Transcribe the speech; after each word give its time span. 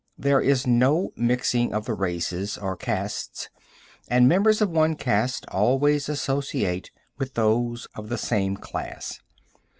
There 0.17 0.41
is 0.41 0.65
no 0.65 1.11
mixing 1.15 1.75
of 1.75 1.85
the 1.85 1.93
races 1.93 2.57
or 2.57 2.75
castes, 2.75 3.49
and 4.07 4.27
members 4.27 4.59
of 4.59 4.71
one 4.71 4.95
caste 4.95 5.45
always 5.49 6.09
associate 6.09 6.89
with 7.19 7.35
those 7.35 7.87
of 7.93 8.09
the 8.09 8.17
same 8.17 8.57
class. 8.57 9.19